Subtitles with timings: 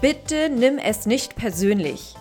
[0.00, 2.14] Bitte nimm es nicht persönlich.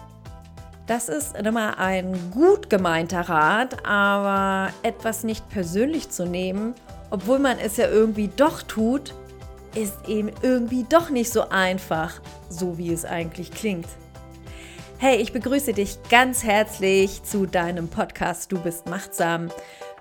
[0.85, 6.75] Das ist immer ein gut gemeinter Rat, aber etwas nicht persönlich zu nehmen,
[7.09, 9.13] obwohl man es ja irgendwie doch tut,
[9.75, 12.19] ist eben irgendwie doch nicht so einfach,
[12.49, 13.87] so wie es eigentlich klingt.
[14.97, 19.49] Hey, ich begrüße dich ganz herzlich zu deinem Podcast Du bist machtsam.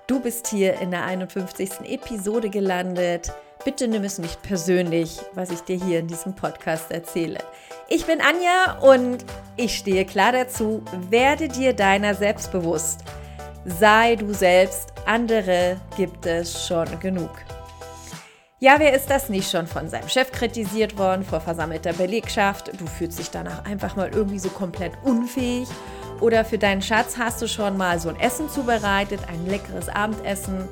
[0.07, 1.69] Du bist hier in der 51.
[1.85, 3.31] Episode gelandet.
[3.63, 7.39] Bitte nimm es nicht persönlich, was ich dir hier in diesem Podcast erzähle.
[7.91, 9.25] Ich bin Anja und
[9.57, 13.03] ich stehe klar dazu, werde dir deiner selbst bewusst.
[13.65, 17.31] Sei du selbst, andere gibt es schon genug.
[18.59, 22.79] Ja, wer ist das nicht schon von seinem Chef kritisiert worden, vor versammelter Belegschaft?
[22.79, 25.67] Du fühlst dich danach einfach mal irgendwie so komplett unfähig.
[26.21, 30.67] Oder für deinen Schatz hast du schon mal so ein Essen zubereitet, ein leckeres Abendessen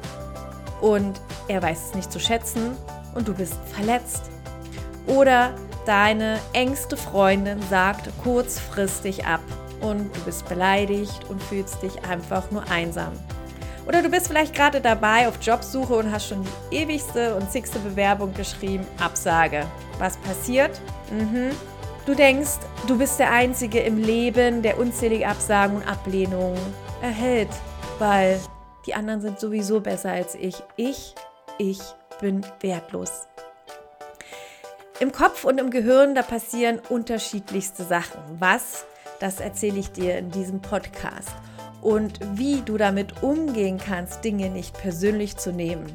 [0.81, 2.77] und er weiß es nicht zu schätzen
[3.15, 4.29] und du bist verletzt.
[5.07, 5.55] Oder
[5.88, 9.41] deine engste Freundin sagt kurzfristig ab
[9.80, 13.13] und du bist beleidigt und fühlst dich einfach nur einsam.
[13.88, 17.80] Oder du bist vielleicht gerade dabei auf Jobsuche und hast schon die ewigste und zigste
[17.80, 19.65] Bewerbung geschrieben, Absage.
[19.98, 20.82] Was passiert?
[21.10, 21.52] Mhm.
[22.05, 26.60] Du denkst, du bist der Einzige im Leben, der unzählige Absagen und Ablehnungen
[27.02, 27.49] erhält,
[27.99, 28.40] weil
[28.85, 30.55] die anderen sind sowieso besser als ich.
[30.76, 31.15] Ich,
[31.58, 31.80] ich
[32.20, 33.27] bin wertlos.
[34.99, 38.20] Im Kopf und im Gehirn, da passieren unterschiedlichste Sachen.
[38.40, 38.84] Was,
[39.20, 41.29] das erzähle ich dir in diesem Podcast.
[41.81, 45.85] Und wie du damit umgehen kannst, Dinge nicht persönlich zu nehmen.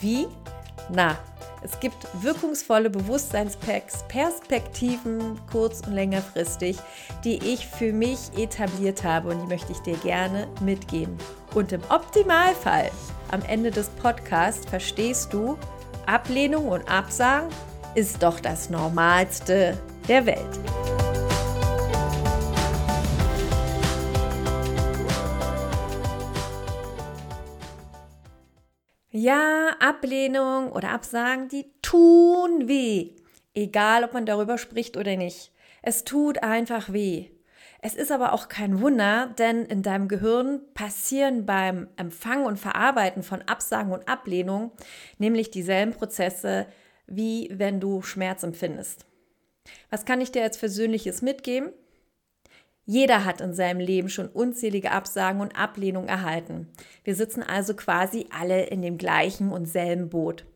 [0.00, 0.26] Wie?
[0.88, 1.18] Na,
[1.62, 6.78] es gibt wirkungsvolle Bewusstseinsperspektiven, kurz- und längerfristig,
[7.24, 11.18] die ich für mich etabliert habe und die möchte ich dir gerne mitgeben.
[11.54, 12.90] Und im Optimalfall,
[13.30, 15.58] am Ende des Podcasts, verstehst du,
[16.06, 17.50] Ablehnung und Absagen
[17.98, 19.76] ist doch das Normalste
[20.06, 20.38] der Welt.
[29.10, 33.16] Ja, Ablehnung oder Absagen, die tun weh.
[33.52, 35.50] Egal, ob man darüber spricht oder nicht.
[35.82, 37.30] Es tut einfach weh.
[37.82, 43.24] Es ist aber auch kein Wunder, denn in deinem Gehirn passieren beim Empfangen und Verarbeiten
[43.24, 44.70] von Absagen und Ablehnung
[45.18, 46.68] nämlich dieselben Prozesse,
[47.08, 49.06] wie wenn du Schmerz empfindest.
[49.90, 51.72] Was kann ich dir als Versöhnliches mitgeben?
[52.84, 56.68] Jeder hat in seinem Leben schon unzählige Absagen und Ablehnungen erhalten.
[57.04, 60.46] Wir sitzen also quasi alle in dem gleichen und selben Boot.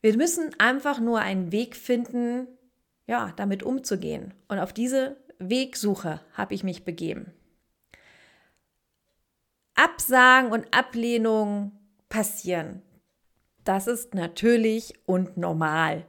[0.00, 2.46] Wir müssen einfach nur einen Weg finden,
[3.06, 4.32] ja, damit umzugehen.
[4.48, 7.32] Und auf diese Wegsuche habe ich mich begeben.
[9.74, 11.72] Absagen und Ablehnungen
[12.08, 12.82] passieren.
[13.68, 16.06] Das ist natürlich und normal.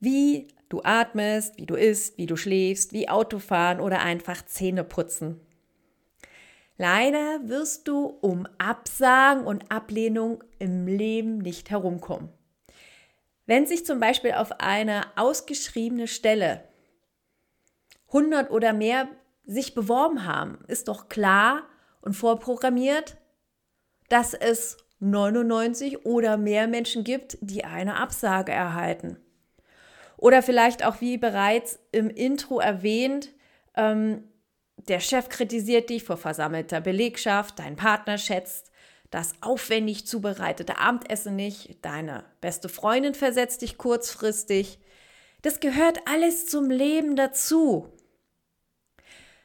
[0.00, 5.38] Wie du atmest, wie du isst, wie du schläfst, wie Autofahren oder einfach Zähne putzen.
[6.78, 12.30] Leider wirst du um Absagen und Ablehnung im Leben nicht herumkommen.
[13.44, 16.64] Wenn sich zum Beispiel auf eine ausgeschriebene Stelle
[18.06, 19.08] 100 oder mehr
[19.44, 21.64] sich beworben haben, ist doch klar
[22.00, 23.18] und vorprogrammiert,
[24.08, 29.16] dass es 99 oder mehr Menschen gibt, die eine Absage erhalten.
[30.16, 33.30] Oder vielleicht auch, wie bereits im Intro erwähnt,
[33.74, 34.22] ähm,
[34.88, 38.72] der Chef kritisiert dich vor versammelter Belegschaft, dein Partner schätzt
[39.12, 44.78] das aufwendig zubereitete Abendessen nicht, deine beste Freundin versetzt dich kurzfristig.
[45.42, 47.92] Das gehört alles zum Leben dazu.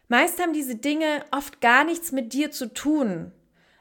[0.08, 3.34] Meist haben diese Dinge oft gar nichts mit dir zu tun,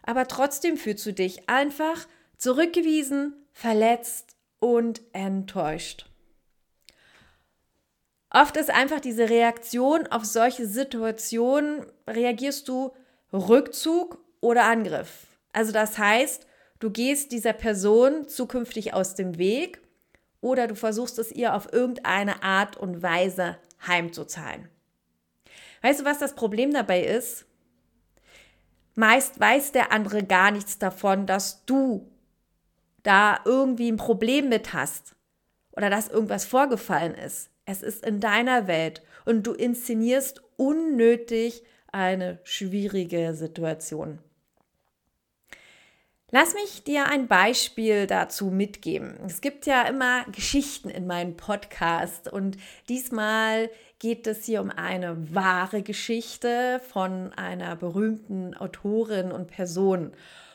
[0.06, 2.06] aber trotzdem fühlst du dich einfach
[2.38, 6.06] zurückgewiesen, verletzt und enttäuscht.
[8.30, 12.92] Oft ist einfach diese Reaktion auf solche Situationen, reagierst du
[13.32, 15.26] Rückzug oder Angriff.
[15.52, 16.46] Also das heißt,
[16.80, 19.80] du gehst dieser Person zukünftig aus dem Weg
[20.40, 23.56] oder du versuchst es ihr auf irgendeine Art und Weise
[23.86, 24.68] heimzuzahlen.
[25.82, 27.46] Weißt du, was das Problem dabei ist?
[28.96, 32.10] Meist weiß der andere gar nichts davon, dass du
[33.02, 35.14] da irgendwie ein Problem mit hast
[35.72, 37.50] oder dass irgendwas vorgefallen ist.
[37.66, 41.62] Es ist in deiner Welt und du inszenierst unnötig
[41.92, 44.18] eine schwierige Situation.
[46.32, 49.16] Lass mich dir ein Beispiel dazu mitgeben.
[49.24, 52.56] Es gibt ja immer Geschichten in meinem Podcast und
[52.88, 53.70] diesmal
[54.00, 60.10] geht es hier um eine wahre Geschichte von einer berühmten Autorin und Person.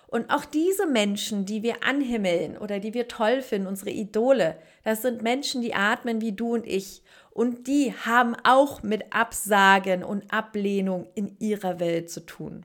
[0.08, 5.02] Und auch diese Menschen, die wir anhimmeln oder die wir toll finden, unsere Idole, das
[5.02, 7.02] sind Menschen, die atmen wie du und ich.
[7.30, 12.64] Und die haben auch mit Absagen und Ablehnung in ihrer Welt zu tun.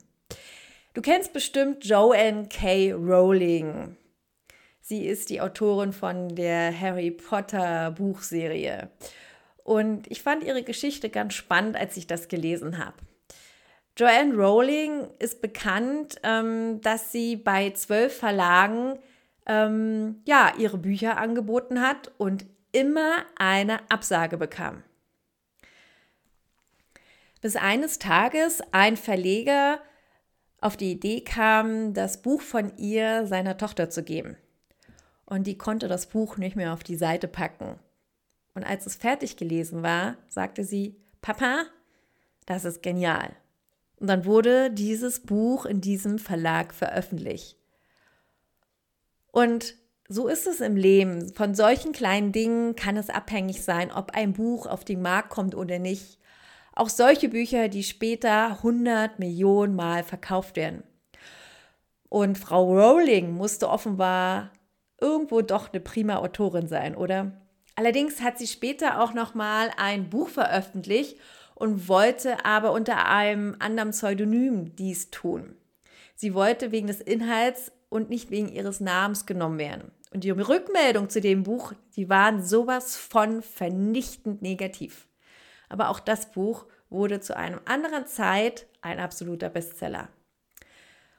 [0.97, 2.91] Du kennst bestimmt Joanne K.
[2.91, 3.95] Rowling.
[4.81, 8.89] Sie ist die Autorin von der Harry Potter Buchserie.
[9.63, 12.95] Und ich fand ihre Geschichte ganz spannend, als ich das gelesen habe.
[13.95, 18.97] Joanne Rowling ist bekannt, ähm, dass sie bei zwölf Verlagen
[19.45, 24.81] ähm, ja, ihre Bücher angeboten hat und immer eine Absage bekam.
[27.43, 29.79] Bis eines Tages ein Verleger
[30.59, 34.37] auf die Idee kam, das Buch von ihr seiner Tochter zu geben.
[35.25, 37.79] Und die konnte das Buch nicht mehr auf die Seite packen.
[38.55, 41.65] Und als es fertig gelesen war, sagte sie, Papa,
[42.45, 43.35] das ist genial.
[43.99, 47.57] Und dann wurde dieses Buch in diesem Verlag veröffentlicht.
[49.31, 49.75] Und
[50.07, 51.33] so ist es im Leben.
[51.33, 55.53] Von solchen kleinen Dingen kann es abhängig sein, ob ein Buch auf den Markt kommt
[55.53, 56.16] oder nicht.
[56.77, 60.83] Auch solche Bücher, die später 100 Millionen Mal verkauft werden.
[62.07, 64.51] Und Frau Rowling musste offenbar
[65.01, 67.31] irgendwo doch eine prima Autorin sein, oder?
[67.73, 71.17] Allerdings hat sie später auch noch mal ein Buch veröffentlicht
[71.55, 75.55] und wollte aber unter einem anderen Pseudonym dies tun.
[76.13, 79.89] Sie wollte wegen des Inhalts und nicht wegen ihres Namens genommen werden.
[80.11, 85.06] Und die Rückmeldung zu dem Buch, die waren sowas von vernichtend negativ.
[85.69, 90.09] Aber auch das Buch wurde zu einer anderen Zeit ein absoluter Bestseller.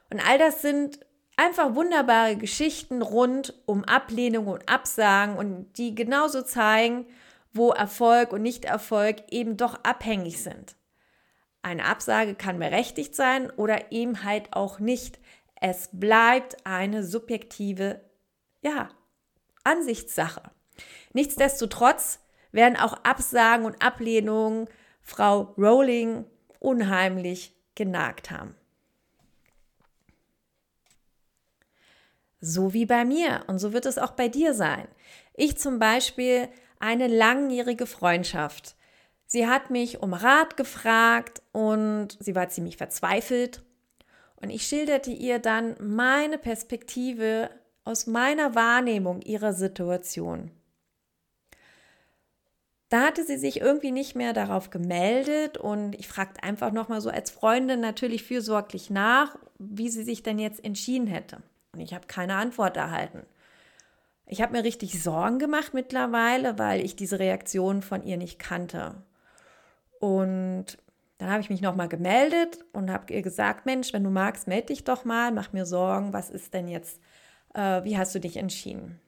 [0.09, 0.99] Und all das sind
[1.37, 7.05] einfach wunderbare Geschichten rund um Ablehnung und Absagen und die genauso zeigen,
[7.53, 10.75] wo Erfolg und Nichterfolg eben doch abhängig sind.
[11.61, 15.19] Eine Absage kann berechtigt sein oder eben halt auch nicht.
[15.59, 18.01] Es bleibt eine subjektive
[18.61, 18.89] ja,
[19.63, 20.43] Ansichtssache.
[21.13, 22.19] Nichtsdestotrotz
[22.51, 24.67] werden auch Absagen und Ablehnungen
[25.01, 26.25] Frau Rowling
[26.59, 28.55] unheimlich genagt haben.
[32.41, 34.87] So wie bei mir und so wird es auch bei dir sein.
[35.33, 36.47] Ich zum Beispiel
[36.79, 38.75] eine langjährige Freundschaft.
[39.25, 43.63] Sie hat mich um Rat gefragt und sie war ziemlich verzweifelt.
[44.37, 47.49] Und ich schilderte ihr dann meine Perspektive
[47.83, 50.51] aus meiner Wahrnehmung ihrer Situation.
[52.89, 57.11] Da hatte sie sich irgendwie nicht mehr darauf gemeldet und ich fragte einfach nochmal so
[57.11, 61.43] als Freundin natürlich fürsorglich nach, wie sie sich denn jetzt entschieden hätte.
[61.73, 63.27] Und ich habe keine Antwort erhalten.
[64.25, 68.95] Ich habe mir richtig Sorgen gemacht mittlerweile, weil ich diese Reaktion von ihr nicht kannte.
[69.99, 70.77] Und
[71.19, 74.67] dann habe ich mich nochmal gemeldet und habe ihr gesagt, Mensch, wenn du magst, melde
[74.67, 76.99] dich doch mal, mach mir Sorgen, was ist denn jetzt,
[77.53, 78.99] äh, wie hast du dich entschieden?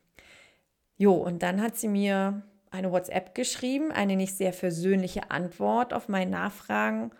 [0.97, 6.07] Jo, und dann hat sie mir eine WhatsApp geschrieben, eine nicht sehr versöhnliche Antwort auf
[6.07, 7.11] meine Nachfragen.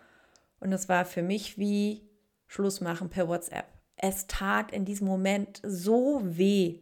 [0.60, 2.02] Und es war für mich wie
[2.46, 3.66] Schluss machen per WhatsApp
[4.02, 6.80] es tat in diesem Moment so weh.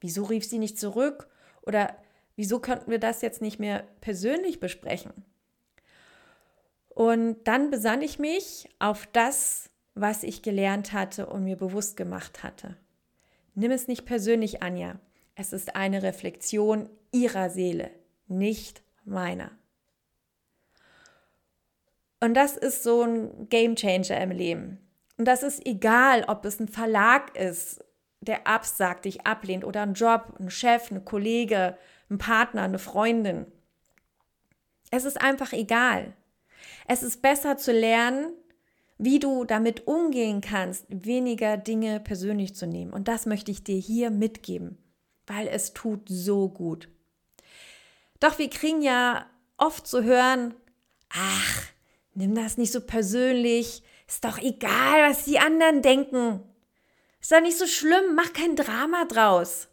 [0.00, 1.28] Wieso rief sie nicht zurück?
[1.62, 1.96] Oder
[2.36, 5.12] wieso könnten wir das jetzt nicht mehr persönlich besprechen?
[6.90, 12.44] Und dann besann ich mich auf das, was ich gelernt hatte und mir bewusst gemacht
[12.44, 12.76] hatte.
[13.54, 15.00] Nimm es nicht persönlich, Anja.
[15.34, 17.90] Es ist eine Reflexion ihrer Seele,
[18.30, 19.50] nicht meiner.
[22.20, 24.78] Und das ist so ein Game Changer im Leben.
[25.16, 27.84] Und das ist egal, ob es ein Verlag ist,
[28.20, 31.76] der absagt, dich ablehnt oder ein Job, ein Chef, ein Kollege,
[32.10, 33.46] ein Partner, eine Freundin.
[34.90, 36.14] Es ist einfach egal.
[36.86, 38.32] Es ist besser zu lernen,
[38.98, 42.92] wie du damit umgehen kannst, weniger Dinge persönlich zu nehmen.
[42.92, 44.76] Und das möchte ich dir hier mitgeben,
[45.26, 46.88] weil es tut so gut.
[48.20, 50.54] Doch wir kriegen ja oft zu hören,
[51.08, 51.62] ach,
[52.14, 56.42] nimm das nicht so persönlich, ist doch egal, was die anderen denken.
[57.20, 59.68] Ist doch nicht so schlimm, mach kein Drama draus.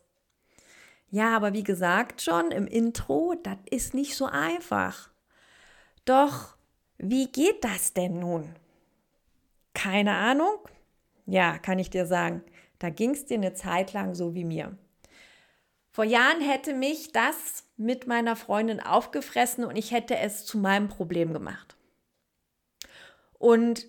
[1.10, 5.10] Ja, aber wie gesagt schon im Intro, das ist nicht so einfach.
[6.06, 6.58] Doch,
[6.98, 8.56] wie geht das denn nun?
[9.74, 10.58] Keine Ahnung?
[11.26, 12.44] Ja, kann ich dir sagen.
[12.80, 14.78] Da ging es dir eine Zeit lang so wie mir.
[15.98, 20.90] Vor Jahren hätte mich das mit meiner Freundin aufgefressen und ich hätte es zu meinem
[20.90, 21.76] Problem gemacht.
[23.40, 23.88] Und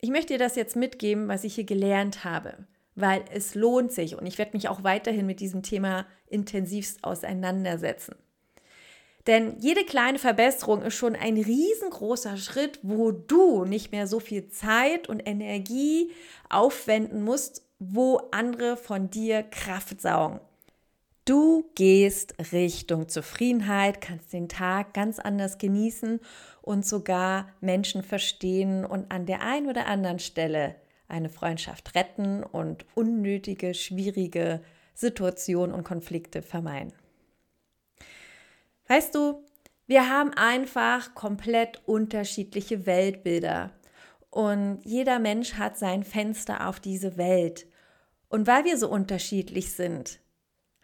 [0.00, 4.16] ich möchte dir das jetzt mitgeben, was ich hier gelernt habe, weil es lohnt sich
[4.16, 8.16] und ich werde mich auch weiterhin mit diesem Thema intensivst auseinandersetzen.
[9.26, 14.48] Denn jede kleine Verbesserung ist schon ein riesengroßer Schritt, wo du nicht mehr so viel
[14.48, 16.12] Zeit und Energie
[16.48, 20.40] aufwenden musst, wo andere von dir Kraft saugen.
[21.24, 26.20] Du gehst Richtung Zufriedenheit, kannst den Tag ganz anders genießen
[26.60, 30.74] und sogar Menschen verstehen und an der einen oder anderen Stelle
[31.08, 34.60] eine Freundschaft retten und unnötige, schwierige
[34.92, 36.92] Situationen und Konflikte vermeiden.
[38.88, 39.42] Weißt du,
[39.86, 43.70] wir haben einfach komplett unterschiedliche Weltbilder
[44.28, 47.66] und jeder Mensch hat sein Fenster auf diese Welt.
[48.28, 50.18] Und weil wir so unterschiedlich sind,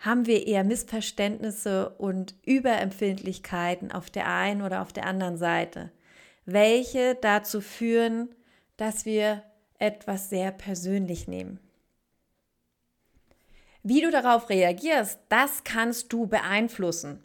[0.01, 5.93] haben wir eher Missverständnisse und Überempfindlichkeiten auf der einen oder auf der anderen Seite,
[6.47, 8.35] welche dazu führen,
[8.79, 9.43] dass wir
[9.79, 11.61] etwas sehr persönlich nehmen.
[13.83, 17.23] Wie du darauf reagierst, das kannst du beeinflussen.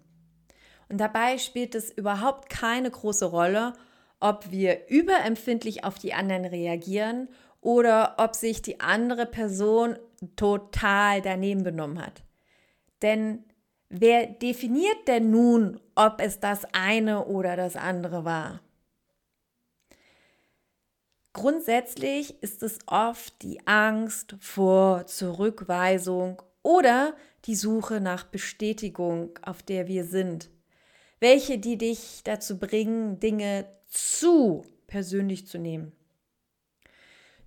[0.90, 3.74] Und dabei spielt es überhaupt keine große Rolle,
[4.20, 7.30] ob wir überempfindlich auf die anderen reagieren
[7.62, 9.98] oder ob sich die andere Person
[10.36, 12.25] total daneben benommen hat.
[13.06, 13.44] Denn
[13.90, 18.62] wer definiert denn nun, ob es das eine oder das andere war?
[21.32, 27.14] Grundsätzlich ist es oft die Angst vor Zurückweisung oder
[27.46, 30.50] die Suche nach Bestätigung, auf der wir sind.
[31.20, 35.92] Welche, die dich dazu bringen, Dinge zu persönlich zu nehmen.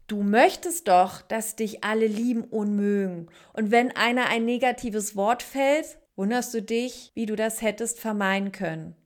[0.09, 3.29] Du möchtest doch, dass dich alle lieben und mögen.
[3.53, 8.51] Und wenn einer ein negatives Wort fällt, wunderst du dich, wie du das hättest vermeiden
[8.51, 8.97] können.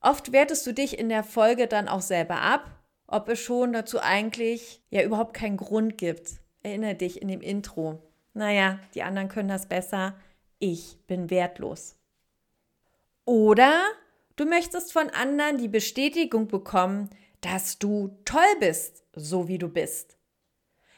[0.00, 2.70] Oft wertest du dich in der Folge dann auch selber ab,
[3.08, 6.34] ob es schon dazu eigentlich ja überhaupt keinen Grund gibt.
[6.62, 8.00] Erinnere dich in dem Intro.
[8.32, 10.14] Naja, die anderen können das besser.
[10.60, 11.96] Ich bin wertlos.
[13.24, 13.82] Oder
[14.36, 20.16] du möchtest von anderen die Bestätigung bekommen, dass du toll bist, so wie du bist.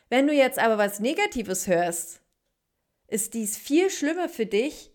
[0.08, 2.20] Wenn du jetzt aber was Negatives hörst,
[3.08, 4.90] ist dies viel schlimmer für dich,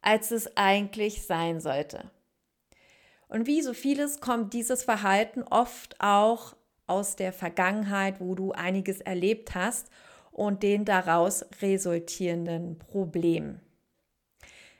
[0.00, 2.10] als es eigentlich sein sollte.
[3.28, 9.00] Und wie so vieles kommt dieses Verhalten oft auch aus der Vergangenheit, wo du einiges
[9.00, 9.90] erlebt hast
[10.30, 13.60] und den daraus resultierenden Problemen.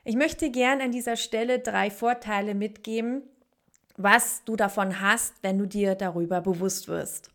[0.05, 3.23] Ich möchte gern an dieser Stelle drei Vorteile mitgeben,
[3.97, 7.31] was du davon hast, wenn du dir darüber bewusst wirst.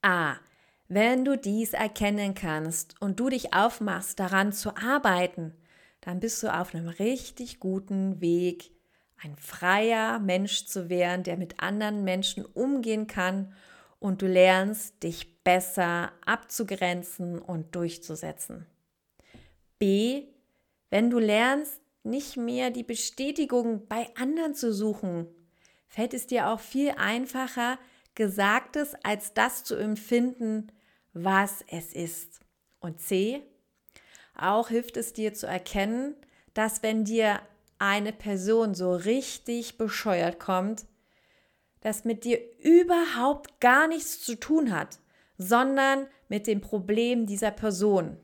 [0.00, 0.36] A.
[0.94, 5.54] Wenn du dies erkennen kannst und du dich aufmachst, daran zu arbeiten,
[6.02, 8.72] dann bist du auf einem richtig guten Weg,
[9.22, 13.54] ein freier Mensch zu werden, der mit anderen Menschen umgehen kann
[14.00, 18.66] und du lernst, dich besser abzugrenzen und durchzusetzen.
[19.78, 20.26] B.
[20.90, 25.26] Wenn du lernst, nicht mehr die Bestätigung bei anderen zu suchen,
[25.88, 27.78] fällt es dir auch viel einfacher,
[28.14, 30.70] Gesagtes als das zu empfinden,
[31.12, 32.40] was es ist.
[32.80, 33.42] Und C,
[34.34, 36.16] auch hilft es dir zu erkennen,
[36.54, 37.40] dass wenn dir
[37.78, 40.86] eine Person so richtig bescheuert kommt,
[41.80, 45.00] das mit dir überhaupt gar nichts zu tun hat,
[45.36, 48.16] sondern mit dem Problem dieser Person.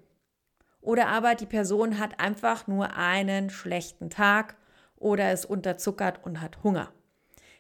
[0.81, 4.57] Oder aber die Person hat einfach nur einen schlechten Tag
[4.97, 6.93] oder ist unterzuckert und hat Hunger.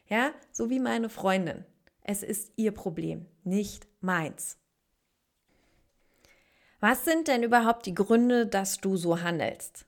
[0.06, 1.64] Ja, so wie meine Freundin.
[2.02, 4.56] Es ist ihr Problem, nicht meins.
[6.80, 9.86] Was sind denn überhaupt die Gründe, dass du so handelst?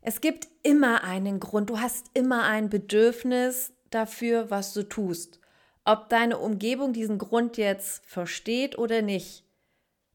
[0.00, 5.38] Es gibt immer einen Grund, du hast immer ein Bedürfnis dafür, was du tust.
[5.84, 9.44] Ob deine Umgebung diesen Grund jetzt versteht oder nicht,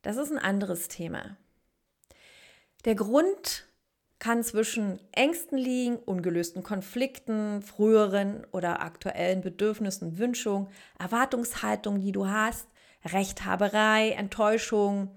[0.01, 1.37] das ist ein anderes Thema.
[2.85, 3.67] Der Grund
[4.19, 12.67] kann zwischen Ängsten liegen, ungelösten Konflikten, früheren oder aktuellen Bedürfnissen, Wünschungen, Erwartungshaltungen, die du hast,
[13.05, 15.11] Rechthaberei, Enttäuschung,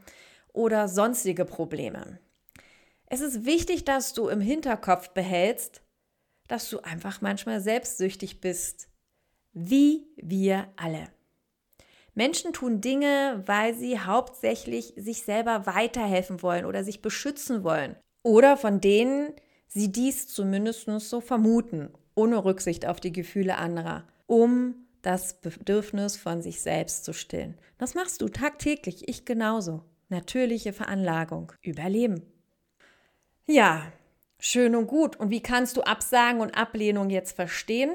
[0.53, 2.19] oder sonstige Probleme.
[3.07, 5.83] Es ist wichtig, dass du im Hinterkopf behältst,
[6.47, 8.89] dass du einfach manchmal selbstsüchtig bist,
[9.53, 11.09] wie wir alle.
[12.15, 18.57] Menschen tun Dinge, weil sie hauptsächlich sich selber weiterhelfen wollen oder sich beschützen wollen oder
[18.57, 19.33] von denen
[19.67, 26.43] sie dies zumindest so vermuten, ohne Rücksicht auf die Gefühle anderer, um das Bedürfnis von
[26.43, 27.57] sich selbst zu stillen.
[27.79, 32.23] Das machst du tagtäglich, ich genauso natürliche Veranlagung, Überleben.
[33.47, 33.91] Ja,
[34.39, 35.17] schön und gut.
[35.17, 37.91] Und wie kannst du Absagen und Ablehnung jetzt verstehen?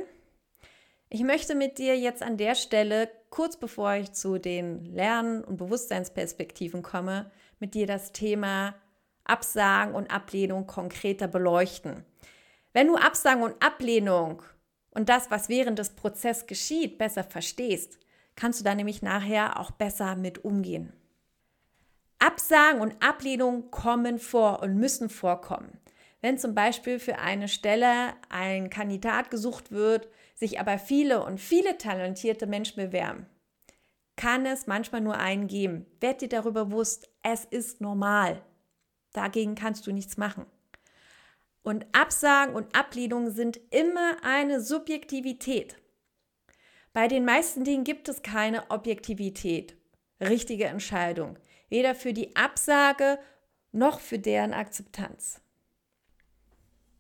[1.10, 5.58] Ich möchte mit dir jetzt an der Stelle, kurz bevor ich zu den Lern- und
[5.58, 8.76] Bewusstseinsperspektiven komme, mit dir das Thema
[9.24, 12.04] Absagen und Ablehnung konkreter beleuchten.
[12.74, 14.42] Wenn du Absagen und Ablehnung
[14.92, 18.00] und das, was während des Prozesses geschieht, besser verstehst,
[18.36, 20.92] kannst du da nämlich nachher auch besser mit umgehen.
[22.26, 25.80] Absagen und Ablehnung kommen vor und müssen vorkommen.
[26.22, 31.78] Wenn zum Beispiel für eine Stelle ein Kandidat gesucht wird, sich aber viele und viele
[31.78, 33.28] talentierte Menschen bewerben,
[34.16, 35.86] kann es manchmal nur einen geben.
[36.00, 38.42] Werd dir darüber bewusst, es ist normal.
[39.14, 40.48] Dagegen kannst du nichts machen.
[41.62, 45.76] Und Absagen und Ablehnungen sind immer eine Subjektivität.
[46.92, 49.78] Bei den meisten Dingen gibt es keine Objektivität,
[50.20, 51.38] richtige Entscheidung,
[51.70, 53.20] weder für die Absage
[53.72, 55.42] noch für deren Akzeptanz.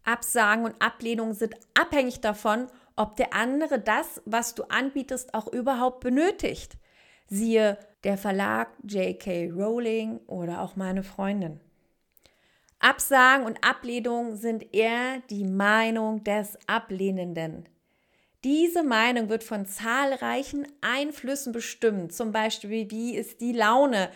[0.03, 6.01] Absagen und Ablehnungen sind abhängig davon, ob der andere das, was du anbietest, auch überhaupt
[6.01, 6.77] benötigt.
[7.27, 9.50] Siehe der Verlag J.K.
[9.50, 11.60] Rowling oder auch meine Freundin.
[12.79, 17.67] Absagen und Ablehnung sind eher die Meinung des Ablehnenden.
[18.43, 24.12] Diese Meinung wird von zahlreichen Einflüssen bestimmt, zum Beispiel wie ist die Laune,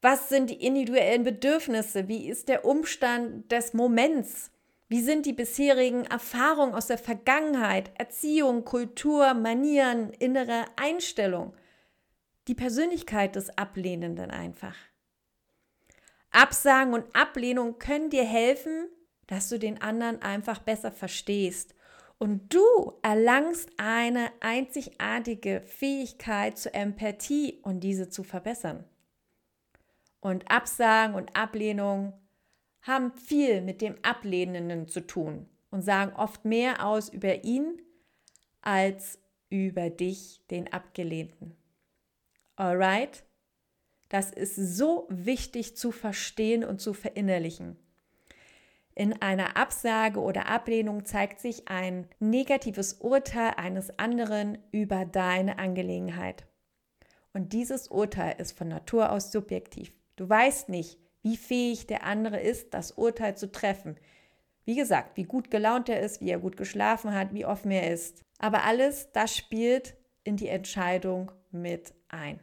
[0.00, 4.50] was sind die individuellen Bedürfnisse, wie ist der Umstand des Moments,
[4.88, 11.54] wie sind die bisherigen Erfahrungen aus der Vergangenheit, Erziehung, Kultur, Manieren, innere Einstellung,
[12.46, 14.76] die Persönlichkeit des Ablehnenden einfach.
[16.30, 18.88] Absagen und Ablehnung können dir helfen,
[19.26, 21.74] dass du den anderen einfach besser verstehst.
[22.18, 28.84] Und du erlangst eine einzigartige Fähigkeit zur Empathie und diese zu verbessern.
[30.20, 32.12] Und Absagen und Ablehnung
[32.82, 37.80] haben viel mit dem Ablehnenden zu tun und sagen oft mehr aus über ihn
[38.60, 39.20] als
[39.50, 41.56] über dich, den Abgelehnten.
[42.56, 43.24] Alright?
[44.08, 47.76] Das ist so wichtig zu verstehen und zu verinnerlichen.
[48.94, 56.46] In einer Absage oder Ablehnung zeigt sich ein negatives Urteil eines anderen über deine Angelegenheit.
[57.32, 59.92] Und dieses Urteil ist von Natur aus subjektiv.
[60.18, 63.96] Du weißt nicht, wie fähig der andere ist, das Urteil zu treffen.
[64.64, 67.92] Wie gesagt, wie gut gelaunt er ist, wie er gut geschlafen hat, wie offen er
[67.92, 68.24] ist.
[68.38, 72.40] Aber alles das spielt in die Entscheidung mit ein.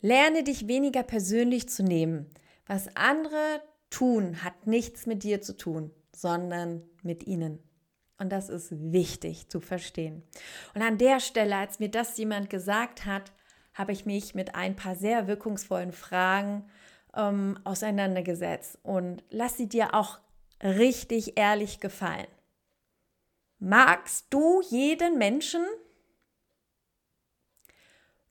[0.00, 2.30] Lerne dich weniger persönlich zu nehmen.
[2.66, 7.58] Was andere tun, hat nichts mit dir zu tun, sondern mit ihnen.
[8.18, 10.22] Und das ist wichtig zu verstehen.
[10.74, 13.32] Und an der Stelle, als mir das jemand gesagt hat,
[13.76, 16.64] habe ich mich mit ein paar sehr wirkungsvollen Fragen
[17.14, 18.78] ähm, auseinandergesetzt.
[18.82, 20.18] Und lass sie dir auch
[20.62, 22.26] richtig ehrlich gefallen.
[23.58, 25.64] Magst du jeden Menschen?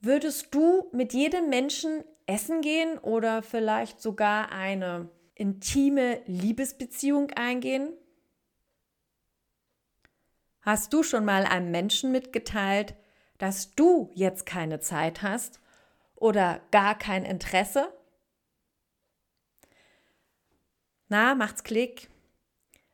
[0.02, 7.94] Würdest du mit jedem Menschen essen gehen oder vielleicht sogar eine intime Liebesbeziehung eingehen?
[10.62, 12.96] Hast du schon mal einem Menschen mitgeteilt,
[13.38, 15.60] dass du jetzt keine Zeit hast
[16.16, 17.94] oder gar kein Interesse?
[21.08, 22.10] Na, macht's Klick?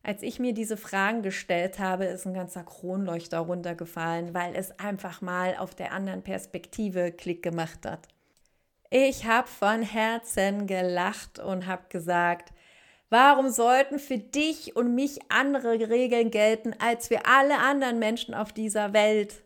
[0.03, 5.21] Als ich mir diese Fragen gestellt habe, ist ein ganzer Kronleuchter runtergefallen, weil es einfach
[5.21, 8.07] mal auf der anderen Perspektive Klick gemacht hat.
[8.89, 12.51] Ich habe von Herzen gelacht und habe gesagt,
[13.09, 18.51] warum sollten für dich und mich andere Regeln gelten als für alle anderen Menschen auf
[18.51, 19.43] dieser Welt?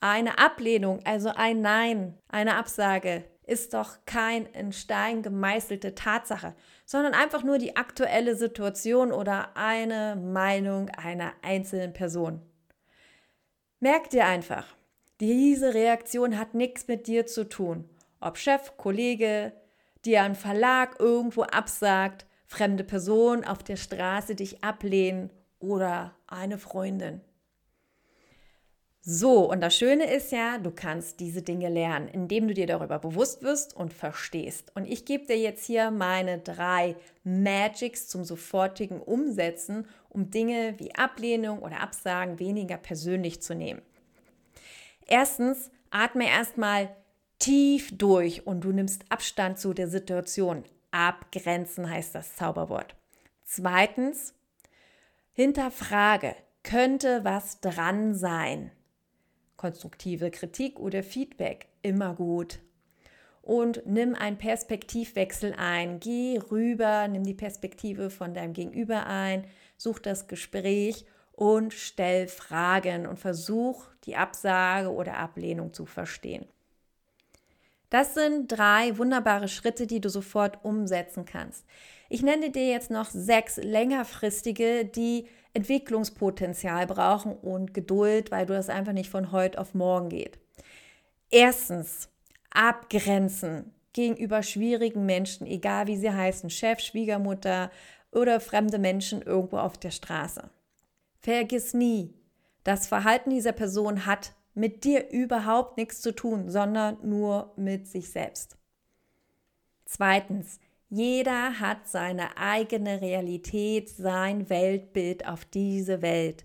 [0.00, 6.54] Eine Ablehnung, also ein Nein, eine Absage, ist doch kein in Stein gemeißelte Tatsache,
[6.86, 12.40] sondern einfach nur die aktuelle Situation oder eine Meinung einer einzelnen Person.
[13.80, 14.66] Merk dir einfach,
[15.20, 17.88] diese Reaktion hat nichts mit dir zu tun.
[18.20, 19.52] Ob Chef, Kollege,
[20.04, 27.20] dir ein Verlag irgendwo absagt, fremde Person auf der Straße dich ablehnen oder eine Freundin.
[29.12, 33.00] So, und das Schöne ist ja, du kannst diese Dinge lernen, indem du dir darüber
[33.00, 34.70] bewusst wirst und verstehst.
[34.76, 36.94] Und ich gebe dir jetzt hier meine drei
[37.24, 43.82] Magics zum sofortigen Umsetzen, um Dinge wie Ablehnung oder Absagen weniger persönlich zu nehmen.
[45.08, 46.94] Erstens, atme erstmal
[47.40, 50.62] tief durch und du nimmst Abstand zu der Situation.
[50.92, 52.94] Abgrenzen heißt das Zauberwort.
[53.44, 54.34] Zweitens,
[55.32, 58.70] hinterfrage, könnte was dran sein?
[59.60, 62.60] Konstruktive Kritik oder Feedback immer gut.
[63.42, 66.00] Und nimm einen Perspektivwechsel ein.
[66.00, 69.44] Geh rüber, nimm die Perspektive von deinem Gegenüber ein,
[69.76, 76.46] such das Gespräch und stell Fragen und versuch die Absage oder Ablehnung zu verstehen.
[77.90, 81.66] Das sind drei wunderbare Schritte, die du sofort umsetzen kannst.
[82.08, 88.68] Ich nenne dir jetzt noch sechs längerfristige, die Entwicklungspotenzial brauchen und Geduld, weil du das
[88.68, 90.38] einfach nicht von heute auf morgen geht.
[91.30, 92.08] Erstens,
[92.50, 97.70] abgrenzen gegenüber schwierigen Menschen, egal wie sie heißen, Chef, Schwiegermutter,
[98.12, 100.50] oder fremde Menschen irgendwo auf der Straße.
[101.20, 102.12] Vergiss nie,
[102.64, 108.10] das Verhalten dieser Person hat mit dir überhaupt nichts zu tun, sondern nur mit sich
[108.10, 108.56] selbst.
[109.84, 116.44] Zweitens, jeder hat seine eigene Realität, sein Weltbild auf diese Welt.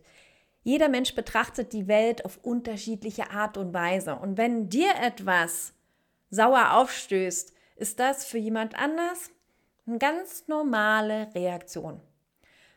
[0.64, 4.16] Jeder Mensch betrachtet die Welt auf unterschiedliche Art und Weise.
[4.16, 5.74] Und wenn dir etwas
[6.30, 9.32] sauer aufstößt, ist das für jemand anders
[9.88, 12.02] eine ganz normale Reaktion.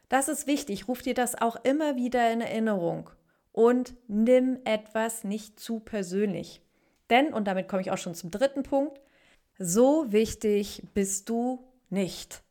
[0.08, 3.10] Das ist wichtig, ruf dir das auch immer wieder in Erinnerung
[3.58, 6.62] und nimm etwas nicht zu persönlich.
[7.10, 9.00] Denn, und damit komme ich auch schon zum dritten Punkt,
[9.58, 12.44] so wichtig bist du nicht.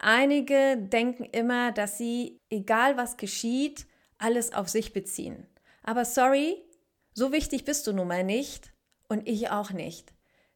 [0.00, 3.86] Einige denken immer, dass sie, egal was geschieht,
[4.18, 5.46] alles auf sich beziehen.
[5.84, 6.56] Aber sorry,
[7.14, 8.72] so wichtig bist du nun mal nicht
[9.08, 10.12] und ich auch nicht.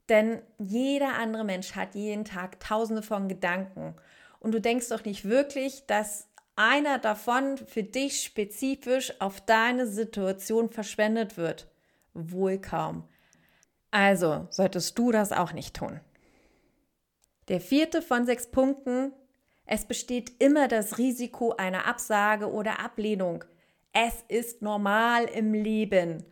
[0.08, 3.94] Denn jeder andere Mensch hat jeden Tag tausende von Gedanken.
[4.40, 10.70] Und du denkst doch nicht wirklich, dass einer davon für dich spezifisch auf deine Situation
[10.70, 11.68] verschwendet wird.
[12.14, 13.08] Wohl kaum.
[13.90, 16.00] Also solltest du das auch nicht tun.
[17.48, 19.12] Der vierte von sechs Punkten.
[19.66, 23.44] Es besteht immer das Risiko einer Absage oder Ablehnung.
[23.92, 26.24] Es ist normal im Leben.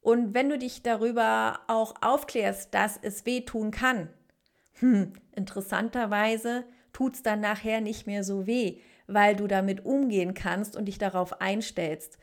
[0.00, 4.08] Und wenn du dich darüber auch aufklärst, dass es wehtun kann,
[4.80, 10.76] hm, interessanterweise tut es dann nachher nicht mehr so weh, weil du damit umgehen kannst
[10.76, 12.18] und dich darauf einstellst.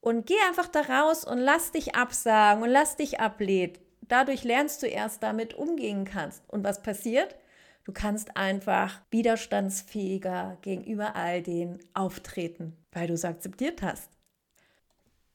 [0.00, 3.76] Und geh einfach da raus und lass dich absagen und lass dich ablehnen.
[4.02, 6.42] Dadurch lernst du erst damit umgehen kannst.
[6.48, 7.36] Und was passiert?
[7.84, 14.10] Du kannst einfach widerstandsfähiger gegenüber all denen auftreten, weil du es akzeptiert hast.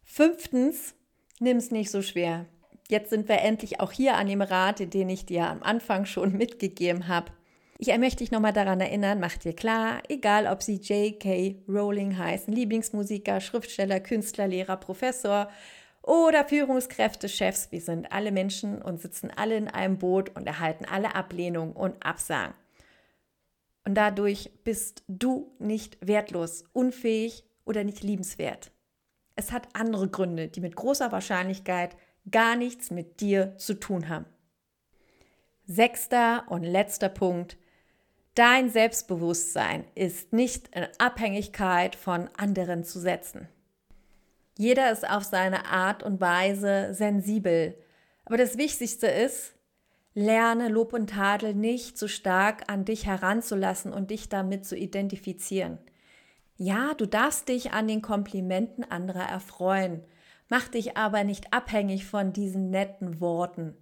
[0.04, 0.96] Fünftens,
[1.39, 2.46] nimm es nicht so schwer.
[2.89, 6.34] Jetzt sind wir endlich auch hier an dem Rat, den ich dir am Anfang schon
[6.38, 7.32] mitgegeben habe.
[7.79, 11.63] Ich möchte dich nochmal daran erinnern, mach dir klar, egal ob sie J.K.
[11.67, 15.49] Rowling heißen, Lieblingsmusiker, Schriftsteller, Künstler, Lehrer, Professor
[16.03, 20.86] oder Führungskräfte, Chefs, wir sind alle Menschen und sitzen alle in einem Boot und erhalten
[20.86, 22.53] alle Ablehnung und Absagen.
[23.86, 28.71] Und dadurch bist du nicht wertlos, unfähig oder nicht liebenswert.
[29.36, 31.95] Es hat andere Gründe, die mit großer Wahrscheinlichkeit
[32.29, 34.25] gar nichts mit dir zu tun haben.
[35.65, 37.57] Sechster und letzter Punkt.
[38.36, 43.48] Dein Selbstbewusstsein ist nicht in Abhängigkeit von anderen zu setzen.
[44.58, 47.76] Jeder ist auf seine Art und Weise sensibel.
[48.26, 49.54] Aber das Wichtigste ist,
[50.15, 55.78] lerne Lob und Tadel nicht so stark an dich heranzulassen und dich damit zu identifizieren.
[56.56, 60.04] Ja, du darfst dich an den Komplimenten anderer erfreuen,
[60.50, 63.76] mach dich aber nicht abhängig von diesen netten Worten.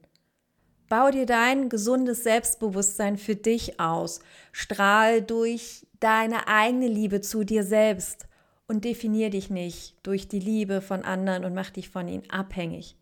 [0.92, 4.20] Bau dir dein gesundes Selbstbewusstsein für dich aus,
[4.52, 8.28] strahl durch deine eigene Liebe zu dir selbst
[8.68, 12.98] und definier dich nicht durch die Liebe von anderen und mach dich von ihnen abhängig.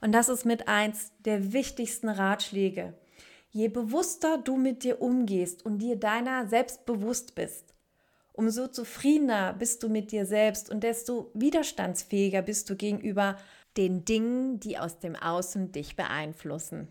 [0.00, 2.94] Und das ist mit eins der wichtigsten Ratschläge.
[3.50, 7.74] Je bewusster du mit dir umgehst und dir deiner selbst bewusst bist,
[8.32, 13.36] umso zufriedener bist du mit dir selbst und desto widerstandsfähiger bist du gegenüber
[13.76, 16.88] den Dingen, die aus dem Außen dich beeinflussen.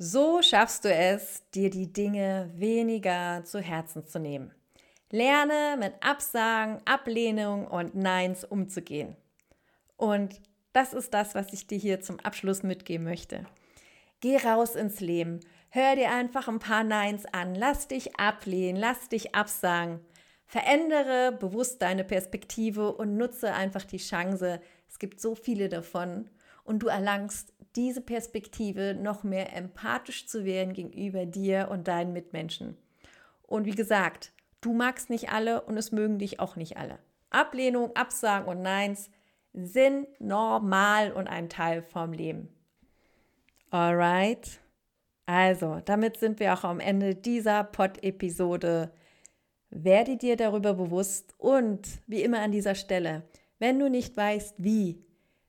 [0.00, 4.52] So schaffst du es, dir die Dinge weniger zu Herzen zu nehmen.
[5.10, 9.16] Lerne mit Absagen, Ablehnung und Neins umzugehen.
[9.96, 10.40] Und
[10.72, 13.44] das ist das, was ich dir hier zum Abschluss mitgeben möchte.
[14.20, 15.40] Geh raus ins Leben.
[15.70, 17.56] Hör dir einfach ein paar Neins an.
[17.56, 19.98] Lass dich ablehnen, lass dich absagen.
[20.46, 24.60] Verändere bewusst deine Perspektive und nutze einfach die Chance.
[24.88, 26.30] Es gibt so viele davon.
[26.68, 32.76] Und du erlangst diese Perspektive, noch mehr empathisch zu werden gegenüber dir und deinen Mitmenschen.
[33.42, 36.98] Und wie gesagt, Du magst nicht alle und es mögen dich auch nicht alle.
[37.30, 39.10] Ablehnung, Absagen und Neins
[39.52, 42.48] sind normal und ein Teil vom Leben.
[43.70, 44.60] Alright.
[45.26, 48.90] Also, damit sind wir auch am Ende dieser Pod-Episode.
[49.70, 53.24] Werde dir darüber bewusst und wie immer an dieser Stelle,
[53.58, 55.04] wenn du nicht weißt, wie,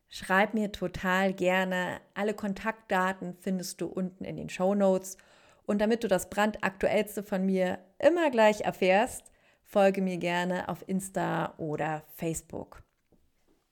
[0.09, 2.01] schreib mir total gerne.
[2.13, 5.17] Alle Kontaktdaten findest du unten in den Show Notes
[5.65, 9.31] und damit du das brandaktuellste von mir immer gleich erfährst,
[9.63, 12.83] folge mir gerne auf Insta oder Facebook.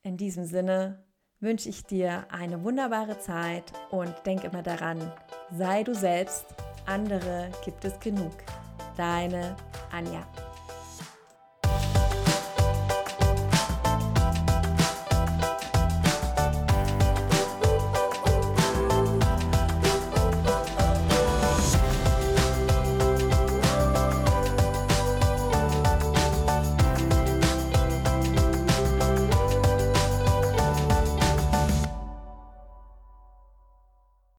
[0.03, 1.03] In diesem Sinne
[1.39, 5.11] wünsche ich dir eine wunderbare Zeit und denk immer daran,
[5.51, 6.45] sei du selbst,
[6.85, 8.33] andere gibt es genug.
[8.95, 9.55] Deine
[9.91, 10.25] Anja.